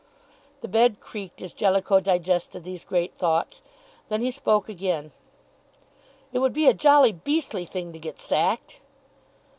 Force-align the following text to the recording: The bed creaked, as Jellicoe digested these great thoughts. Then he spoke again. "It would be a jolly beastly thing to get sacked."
The 0.61 0.67
bed 0.67 0.99
creaked, 0.99 1.43
as 1.43 1.53
Jellicoe 1.53 1.99
digested 1.99 2.63
these 2.63 2.83
great 2.83 3.13
thoughts. 3.19 3.61
Then 4.09 4.19
he 4.21 4.31
spoke 4.31 4.67
again. 4.67 5.11
"It 6.33 6.39
would 6.39 6.53
be 6.53 6.65
a 6.65 6.73
jolly 6.73 7.11
beastly 7.11 7.65
thing 7.65 7.93
to 7.93 7.99
get 7.99 8.19
sacked." 8.19 8.79